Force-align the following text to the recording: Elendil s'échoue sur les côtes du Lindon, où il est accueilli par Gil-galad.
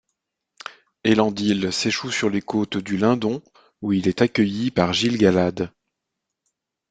Elendil 1.03 1.71
s'échoue 1.71 2.09
sur 2.09 2.31
les 2.31 2.41
côtes 2.41 2.77
du 2.77 2.97
Lindon, 2.97 3.43
où 3.83 3.93
il 3.93 4.07
est 4.07 4.23
accueilli 4.23 4.71
par 4.71 4.93
Gil-galad. 4.93 5.71